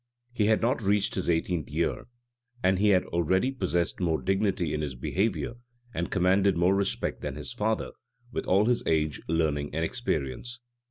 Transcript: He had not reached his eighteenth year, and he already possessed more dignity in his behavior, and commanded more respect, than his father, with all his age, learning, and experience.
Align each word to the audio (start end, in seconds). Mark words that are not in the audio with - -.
He 0.33 0.47
had 0.47 0.63
not 0.63 0.81
reached 0.81 1.13
his 1.13 1.29
eighteenth 1.29 1.69
year, 1.69 2.07
and 2.63 2.79
he 2.79 2.95
already 2.95 3.51
possessed 3.51 3.99
more 3.99 4.19
dignity 4.19 4.73
in 4.73 4.81
his 4.81 4.95
behavior, 4.95 5.53
and 5.93 6.09
commanded 6.09 6.57
more 6.57 6.73
respect, 6.73 7.21
than 7.21 7.35
his 7.35 7.53
father, 7.53 7.91
with 8.31 8.47
all 8.47 8.65
his 8.65 8.81
age, 8.87 9.21
learning, 9.27 9.75
and 9.75 9.85
experience. 9.85 10.59